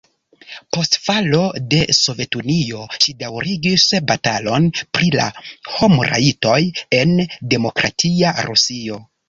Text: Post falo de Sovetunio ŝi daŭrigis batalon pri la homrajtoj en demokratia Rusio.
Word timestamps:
Post 0.75 0.95
falo 1.07 1.41
de 1.73 1.81
Sovetunio 1.97 2.81
ŝi 3.03 3.13
daŭrigis 3.21 3.85
batalon 4.13 4.67
pri 4.79 5.13
la 5.19 5.29
homrajtoj 5.77 6.59
en 7.03 7.17
demokratia 7.57 8.37
Rusio. 8.51 9.03